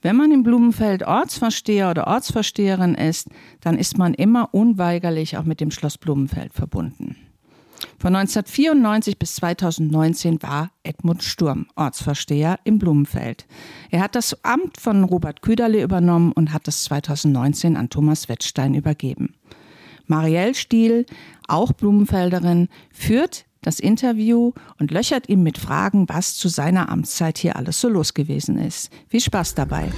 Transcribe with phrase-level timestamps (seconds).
[0.00, 3.28] Wenn man in Blumenfeld Ortsversteher oder Ortsversteherin ist,
[3.60, 7.16] dann ist man immer unweigerlich auch mit dem Schloss Blumenfeld verbunden.
[7.98, 13.46] Von 1994 bis 2019 war Edmund Sturm Ortsversteher im Blumenfeld.
[13.90, 18.74] Er hat das Amt von Robert Küderle übernommen und hat es 2019 an Thomas Wettstein
[18.74, 19.34] übergeben.
[20.06, 21.06] Marielle Stiel,
[21.46, 27.56] auch Blumenfelderin, führt das Interview und löchert ihn mit Fragen, was zu seiner Amtszeit hier
[27.56, 28.90] alles so los gewesen ist.
[29.08, 29.90] Viel Spaß dabei.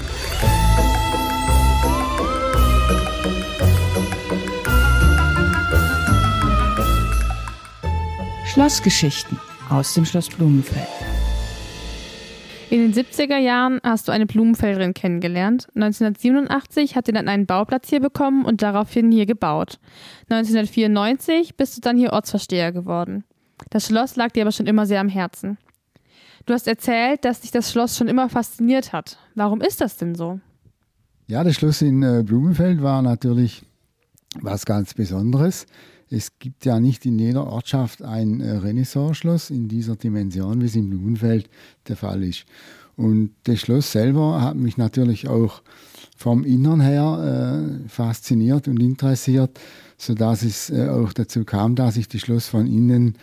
[8.53, 10.89] Schlossgeschichten aus dem Schloss Blumenfeld.
[12.71, 15.67] In den 70er Jahren hast du eine Blumenfelderin kennengelernt.
[15.75, 19.79] 1987 hat sie dann einen Bauplatz hier bekommen und daraufhin hier gebaut.
[20.29, 23.25] 1994 bist du dann hier Ortsversteher geworden.
[23.69, 25.59] Das Schloss lag dir aber schon immer sehr am Herzen.
[26.47, 29.19] Du hast erzählt, dass dich das Schloss schon immer fasziniert hat.
[29.35, 30.41] Warum ist das denn so?
[31.27, 33.63] Ja, das Schloss in äh, Blumenfeld war natürlich
[34.41, 35.67] was ganz Besonderes.
[36.09, 40.75] Es gibt ja nicht in jeder Ortschaft ein äh, Renaissance-Schloss in dieser Dimension, wie es
[40.75, 41.49] in Blumenfeld
[41.87, 42.47] der Fall ist.
[42.97, 45.63] Und das Schloss selber hat mich natürlich auch
[46.17, 49.59] vom Innern her äh, fasziniert und interessiert,
[49.97, 53.17] sodass es äh, auch dazu kam, dass ich das Schloss von innen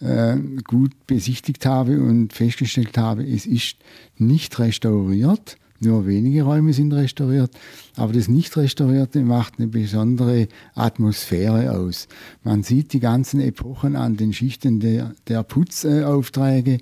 [0.00, 3.76] äh, gut besichtigt habe und festgestellt habe, es ist
[4.16, 7.52] nicht restauriert, nur wenige Räume sind restauriert,
[7.96, 12.06] aber das Nicht-Restaurierte macht eine besondere Atmosphäre aus.
[12.44, 16.80] Man sieht die ganzen Epochen an den Schichten der, der Putzaufträge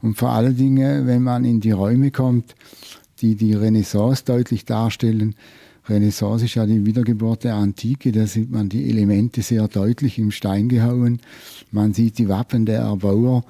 [0.00, 2.54] und vor allen Dingen, wenn man in die Räume kommt,
[3.20, 5.34] die die Renaissance deutlich darstellen.
[5.88, 10.30] Renaissance ist ja die Wiedergeburt der Antike, da sieht man die Elemente sehr deutlich im
[10.30, 11.20] Stein gehauen.
[11.70, 13.44] Man sieht die Wappen der Erbauer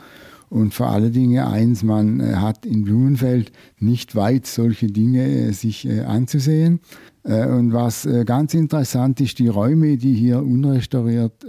[0.51, 5.53] und vor allen Dingen eins, man äh, hat in Blumenfeld nicht weit solche Dinge äh,
[5.53, 6.81] sich äh, anzusehen.
[7.25, 11.45] Und was ganz interessant ist, die Räume, die hier unrestauriert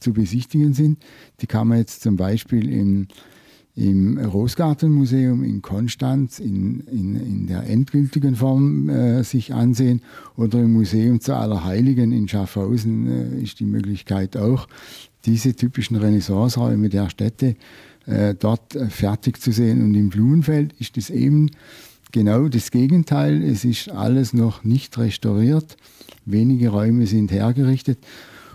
[0.00, 0.98] zu besichtigen sind,
[1.40, 3.06] die kann man jetzt zum Beispiel in,
[3.74, 10.02] im Rosgartenmuseum in Konstanz in, in, in der endgültigen Form äh, sich ansehen
[10.36, 13.06] oder im Museum zu Allerheiligen in Schaffhausen
[13.40, 14.68] äh, ist die Möglichkeit auch,
[15.24, 17.56] diese typischen Renaissance-Räume der Städte
[18.06, 19.82] äh, dort äh, fertig zu sehen.
[19.82, 21.50] Und im Blumenfeld ist es eben
[22.10, 23.42] genau das Gegenteil.
[23.42, 25.76] Es ist alles noch nicht restauriert.
[26.26, 27.98] Wenige Räume sind hergerichtet.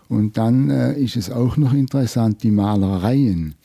[0.10, 3.56] Und dann äh, ist es auch noch interessant, die Malereien,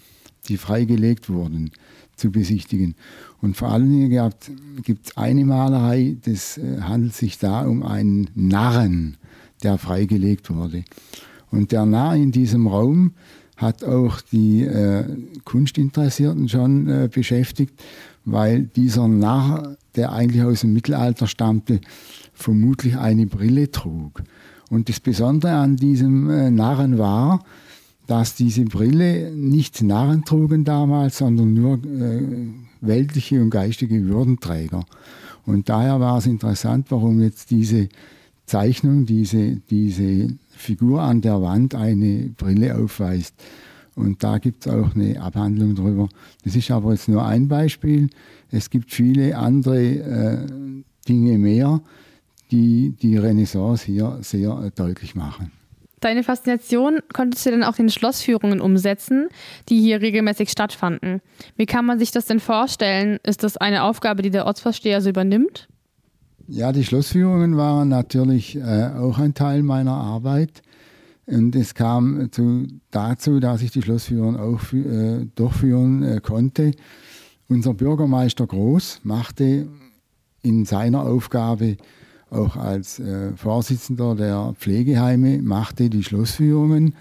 [0.48, 1.70] die freigelegt wurden,
[2.16, 2.94] zu besichtigen.
[3.40, 4.32] Und vor allen Dingen
[4.82, 9.16] gibt es eine Malerei, das äh, handelt sich da um einen Narren,
[9.62, 10.84] der freigelegt wurde.
[11.50, 13.12] Und der Narr in diesem Raum
[13.56, 15.04] hat auch die äh,
[15.44, 17.74] Kunstinteressierten schon äh, beschäftigt,
[18.24, 21.80] weil dieser Narr, der eigentlich aus dem Mittelalter stammte,
[22.32, 24.22] vermutlich eine Brille trug.
[24.70, 27.44] Und das Besondere an diesem äh, Narren war,
[28.06, 32.48] dass diese Brille nicht Narren trugen damals, sondern nur äh,
[32.80, 34.84] weltliche und geistige Würdenträger.
[35.46, 37.88] Und daher war es interessant, warum jetzt diese
[38.46, 43.34] Zeichnung, diese, diese Figur an der Wand eine Brille aufweist.
[43.94, 46.08] Und da gibt es auch eine Abhandlung darüber.
[46.44, 48.08] Das ist aber jetzt nur ein Beispiel.
[48.50, 50.46] Es gibt viele andere äh,
[51.08, 51.80] Dinge mehr,
[52.50, 55.50] die die Renaissance hier sehr äh, deutlich machen.
[56.02, 59.28] Deine Faszination konntest du dann auch in Schlossführungen umsetzen,
[59.68, 61.22] die hier regelmäßig stattfanden.
[61.56, 63.20] Wie kann man sich das denn vorstellen?
[63.22, 65.68] Ist das eine Aufgabe, die der Ortsvorsteher so übernimmt?
[66.48, 70.62] Ja, die Schlossführungen waren natürlich äh, auch ein Teil meiner Arbeit.
[71.26, 76.72] Und es kam zu, dazu, dass ich die Schlossführung auch äh, durchführen äh, konnte.
[77.48, 79.68] Unser Bürgermeister Groß machte
[80.42, 81.76] in seiner Aufgabe
[82.32, 86.94] auch als äh, Vorsitzender der Pflegeheime, machte die Schlossführungen,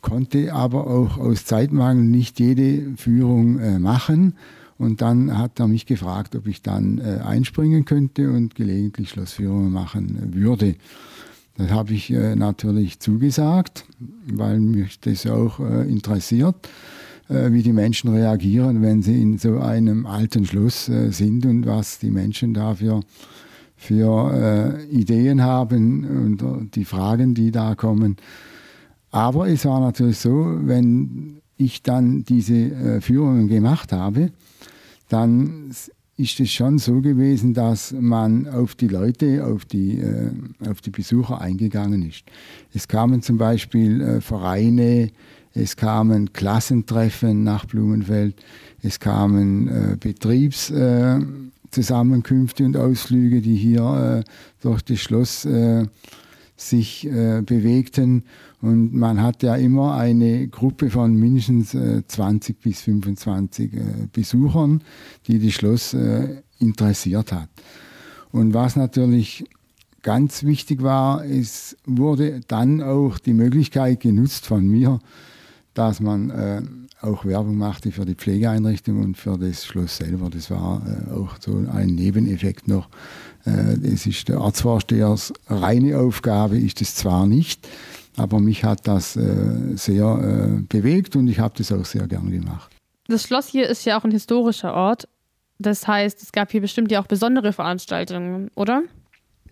[0.00, 4.34] konnte aber auch aus Zeitmangel nicht jede Führung äh, machen.
[4.78, 9.70] Und dann hat er mich gefragt, ob ich dann äh, einspringen könnte und gelegentlich Schlossführungen
[9.70, 10.76] machen würde.
[11.58, 13.84] Das habe ich äh, natürlich zugesagt,
[14.26, 16.56] weil mich das auch äh, interessiert,
[17.28, 21.66] äh, wie die Menschen reagieren, wenn sie in so einem alten Schloss äh, sind und
[21.66, 22.74] was die Menschen da
[23.80, 28.16] für, äh, Ideen haben und äh, die Fragen, die da kommen.
[29.10, 34.30] Aber es war natürlich so, wenn ich dann diese Führungen gemacht habe,
[35.08, 35.72] dann
[36.16, 40.30] ist es schon so gewesen, dass man auf die Leute, auf die, äh,
[40.68, 42.24] auf die Besucher eingegangen ist.
[42.72, 45.10] Es kamen zum Beispiel äh, Vereine,
[45.54, 48.36] es kamen Klassentreffen nach Blumenfeld,
[48.82, 51.26] es kamen äh, Betriebstage
[51.70, 54.30] Zusammenkünfte und Ausflüge, die hier äh,
[54.62, 55.86] durch das Schloss äh,
[56.56, 58.24] sich äh, bewegten.
[58.60, 63.78] Und man hat ja immer eine Gruppe von mindestens äh, 20 bis 25 äh,
[64.12, 64.82] Besuchern,
[65.26, 67.48] die das Schloss äh, interessiert hat.
[68.32, 69.44] Und was natürlich
[70.02, 75.00] ganz wichtig war, es wurde dann auch die Möglichkeit genutzt von mir,
[75.80, 76.62] dass man äh,
[77.00, 80.28] auch Werbung machte für die Pflegeeinrichtung und für das Schloss selber.
[80.28, 82.90] Das war äh, auch so ein Nebeneffekt noch.
[83.46, 87.66] Äh, es ist der Arztvorstehers reine Aufgabe, ist es zwar nicht,
[88.18, 92.30] aber mich hat das äh, sehr äh, bewegt und ich habe das auch sehr gern
[92.30, 92.70] gemacht.
[93.08, 95.08] Das Schloss hier ist ja auch ein historischer Ort.
[95.58, 98.82] Das heißt, es gab hier bestimmt ja auch besondere Veranstaltungen, oder?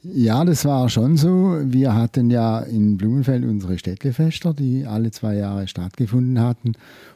[0.03, 1.59] Ja, das war schon so.
[1.65, 6.75] Wir hatten ja in Blumenfeld unsere Städtlefester, die alle zwei Jahre stattgefunden hatten.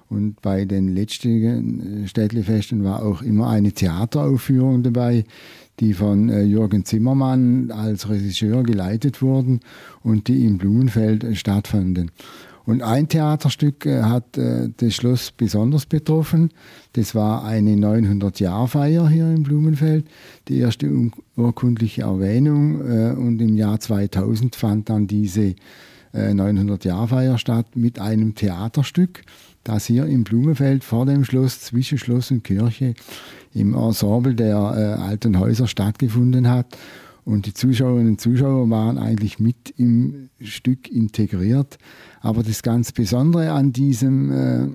[0.09, 5.25] Und bei den letzten Städtlefesten war auch immer eine Theateraufführung dabei,
[5.81, 9.61] die von äh, Jürgen Zimmermann als Regisseur geleitet wurden
[10.03, 12.11] und die im Blumenfeld stattfanden.
[12.65, 16.51] Und ein Theaterstück äh, hat äh, das Schloss besonders betroffen.
[16.93, 20.07] Das war eine 900-Jahr-Feier hier im Blumenfeld,
[20.49, 20.89] die erste
[21.37, 22.81] urkundliche Erwähnung.
[22.81, 25.55] Äh, und im Jahr 2000 fand dann diese
[26.15, 29.23] 900-Jahr-Feier statt mit einem Theaterstück,
[29.65, 32.93] das hier im Blumenfeld vor dem Schloss, zwischen Schloss und Kirche,
[33.55, 36.67] im Ensemble der alten Häuser stattgefunden hat.
[37.25, 41.79] Und die Zuschauerinnen und Zuschauer waren eigentlich mit im Stück integriert.
[42.21, 44.69] Aber das ganz Besondere an, diesem, äh,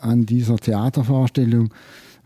[0.00, 1.74] an dieser Theatervorstellung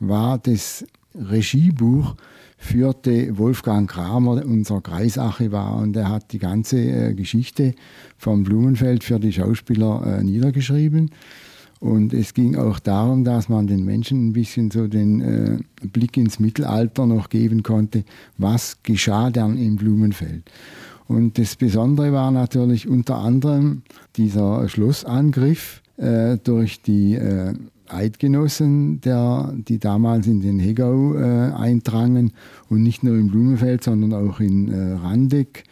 [0.01, 0.85] war das
[1.15, 2.17] Regiebuch
[2.65, 7.75] führte Wolfgang Kramer, unser Kreisarchivar, und er hat die ganze äh, Geschichte
[8.17, 11.11] vom Blumenfeld für die Schauspieler äh, niedergeschrieben.
[11.85, 15.59] Und es ging auch darum, dass man den Menschen ein bisschen so den äh,
[15.89, 18.05] Blick ins Mittelalter noch geben konnte,
[18.39, 20.51] was geschah dann im Blumenfeld.
[21.09, 23.83] Und das Besondere war natürlich unter anderem
[24.17, 27.53] dieser Schlossangriff äh, durch die äh,
[27.91, 32.33] Eidgenossen, der, die damals in den Hegau äh, eindrangen
[32.71, 35.65] und nicht nur im Blumenfeld, sondern auch in äh, Randeck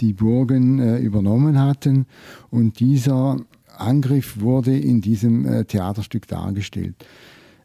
[0.00, 2.06] die Burgen äh, übernommen hatten.
[2.50, 3.38] Und dieser
[3.80, 6.94] Angriff wurde in diesem äh, Theaterstück dargestellt.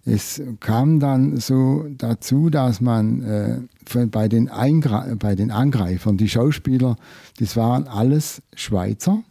[0.04, 3.58] Es kam dann so dazu, dass man äh,
[4.08, 4.50] bei, den
[5.20, 6.96] bei den Angreifern, die Schauspieler,
[7.40, 9.22] das waren alles Schweizer,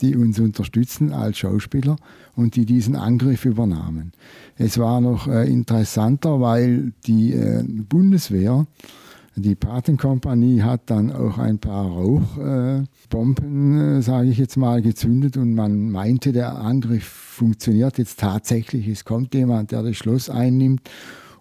[0.00, 1.96] die uns unterstützen als Schauspieler
[2.34, 4.12] und die diesen Angriff übernahmen.
[4.56, 8.66] Es war noch äh, interessanter, weil die äh, Bundeswehr
[9.36, 15.54] die Patenkompanie hat dann auch ein paar Rauchbomben, äh, sage ich jetzt mal, gezündet und
[15.54, 18.88] man meinte, der Angriff funktioniert jetzt tatsächlich.
[18.88, 20.90] Es kommt jemand, der das Schloss einnimmt.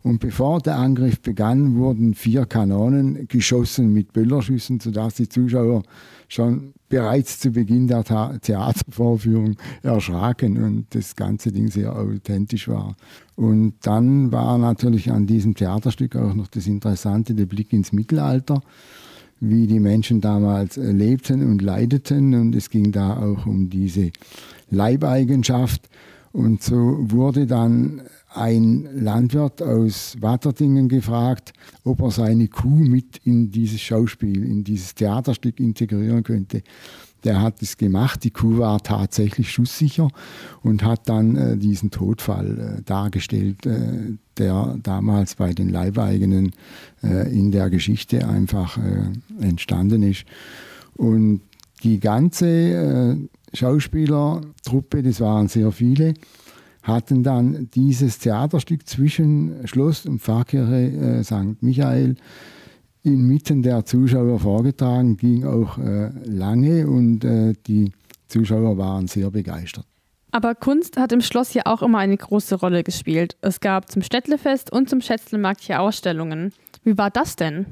[0.02, 5.84] Und bevor der Angriff begann, wurden vier Kanonen geschossen mit Böllerschüssen, sodass die Zuschauer
[6.30, 12.96] schon bereits zu Beginn der Theatervorführung erschraken und das ganze Ding sehr authentisch war.
[13.36, 18.62] Und dann war natürlich an diesem Theaterstück auch noch das Interessante, der Blick ins Mittelalter,
[19.40, 22.34] wie die Menschen damals lebten und leideten.
[22.34, 24.12] Und es ging da auch um diese
[24.70, 25.90] Leibeigenschaft.
[26.32, 31.54] Und so wurde dann ein Landwirt aus Watterdingen gefragt,
[31.84, 36.62] ob er seine Kuh mit in dieses Schauspiel, in dieses Theaterstück integrieren könnte.
[37.24, 40.08] Der hat es gemacht, die Kuh war tatsächlich schusssicher
[40.64, 46.54] und hat dann äh, diesen Todfall äh, dargestellt, äh, der damals bei den Leibeigenen
[47.04, 50.24] äh, in der Geschichte einfach äh, entstanden ist.
[50.96, 51.42] Und
[51.84, 53.18] die ganze äh,
[53.54, 56.14] Schauspielertruppe, das waren sehr viele,
[56.84, 61.62] hatten dann dieses Theaterstück zwischen Schloss und Pfarrkirche äh, St.
[61.62, 62.16] Michael
[63.04, 67.92] inmitten der Zuschauer vorgetragen, ging auch äh, lange und äh, die
[68.28, 69.86] Zuschauer waren sehr begeistert.
[70.32, 73.36] Aber Kunst hat im Schloss ja auch immer eine große Rolle gespielt.
[73.42, 76.54] Es gab zum Städtlefest und zum Schätzlemarkt hier Ausstellungen.
[76.84, 77.66] Wie war das denn?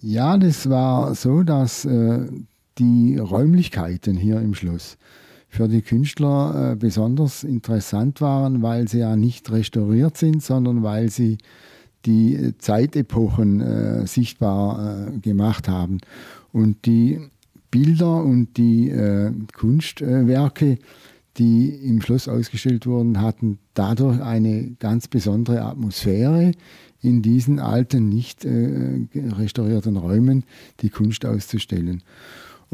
[0.00, 2.26] Ja, das war so, dass äh,
[2.78, 4.96] die Räumlichkeiten hier im Schloss
[5.54, 11.10] für die Künstler äh, besonders interessant waren, weil sie ja nicht restauriert sind, sondern weil
[11.10, 11.38] sie
[12.06, 15.98] die Zeitepochen äh, sichtbar äh, gemacht haben.
[16.52, 17.20] Und die
[17.70, 20.78] Bilder und die äh, Kunstwerke,
[21.38, 26.52] die im Schloss ausgestellt wurden, hatten dadurch eine ganz besondere Atmosphäre
[27.00, 30.44] in diesen alten, nicht äh, restaurierten Räumen
[30.80, 32.02] die Kunst auszustellen.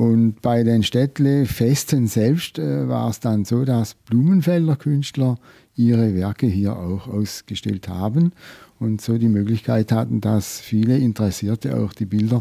[0.01, 5.37] Und bei den Städtle-Festen selbst äh, war es dann so, dass Blumenfelder Künstler
[5.77, 8.33] ihre Werke hier auch ausgestellt haben
[8.79, 12.41] und so die Möglichkeit hatten, dass viele Interessierte auch die Bilder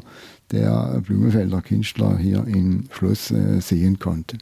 [0.54, 4.38] der Blumenfelder Künstler hier im Schloss äh, sehen konnten.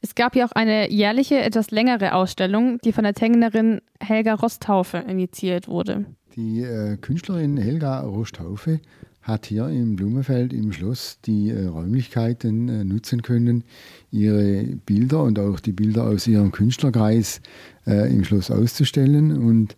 [0.00, 4.96] Es gab ja auch eine jährliche, etwas längere Ausstellung, die von der Tengnerin Helga Rosthaufe
[4.96, 6.06] initiiert wurde.
[6.36, 8.80] Die äh, Künstlerin Helga Rosthaufe
[9.22, 13.64] hat hier im Blumenfeld im Schloss die äh, Räumlichkeiten äh, nutzen können,
[14.10, 17.40] ihre Bilder und auch die Bilder aus ihrem Künstlerkreis
[17.86, 19.36] äh, im Schloss auszustellen.
[19.36, 19.76] Und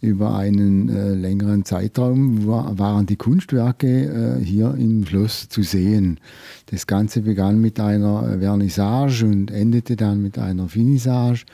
[0.00, 6.20] über einen äh, längeren Zeitraum war, waren die Kunstwerke äh, hier im Schloss zu sehen.
[6.66, 11.46] Das Ganze begann mit einer Vernissage und endete dann mit einer Finissage.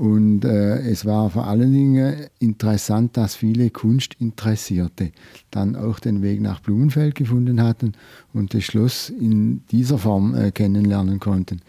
[0.00, 5.12] Und äh, es war vor allen Dingen interessant, dass viele Kunstinteressierte
[5.50, 7.92] dann auch den Weg nach Blumenfeld gefunden hatten
[8.32, 11.60] und das Schloss in dieser Form äh, kennenlernen konnten.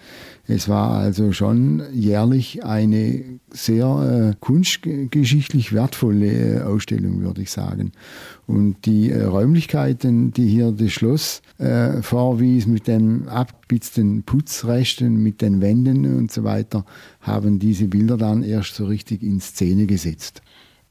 [0.48, 7.92] Es war also schon jährlich eine sehr äh, kunstgeschichtlich wertvolle äh, Ausstellung, würde ich sagen.
[8.52, 15.42] Und die äh, Räumlichkeiten, die hier das Schloss äh, vorwies, mit den abgespitzten Putzresten, mit
[15.42, 16.86] den Wänden und so weiter,
[17.22, 20.42] haben diese Bilder dann erst so richtig in Szene gesetzt.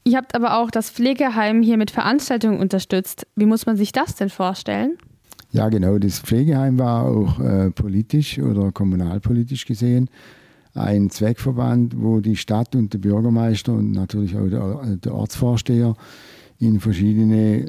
[0.03, 3.27] Ihr habt aber auch das Pflegeheim hier mit Veranstaltungen unterstützt.
[3.35, 4.97] Wie muss man sich das denn vorstellen?
[5.51, 5.99] Ja, genau.
[5.99, 10.09] Das Pflegeheim war auch äh, politisch oder kommunalpolitisch gesehen
[10.73, 15.95] ein Zweckverband, wo die Stadt und der Bürgermeister und natürlich auch der, der Ortsvorsteher
[16.61, 17.65] in verschiedene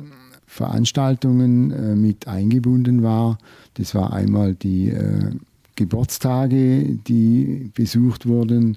[0.47, 3.39] Veranstaltungen äh, mit eingebunden war.
[3.75, 5.31] Das war einmal die äh,
[5.77, 8.77] Geburtstage, die besucht wurden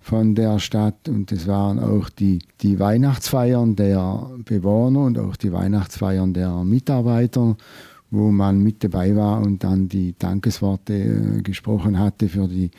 [0.00, 5.52] von der Stadt und es waren auch die, die Weihnachtsfeiern der Bewohner und auch die
[5.52, 7.56] Weihnachtsfeiern der Mitarbeiter
[8.10, 12.70] wo man mit dabei war und dann die Dankesworte äh, gesprochen hatte für die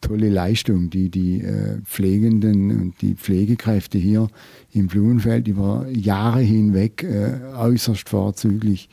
[0.00, 4.28] tolle Leistung, die die äh, Pflegenden und die Pflegekräfte hier
[4.72, 8.88] im Blumenfeld über Jahre hinweg äh, äußerst vorzüglich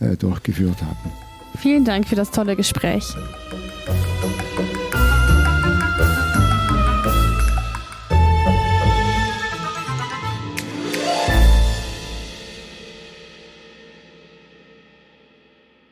[0.00, 1.10] äh, durchgeführt hatten.
[1.58, 3.14] Vielen Dank für das tolle Gespräch.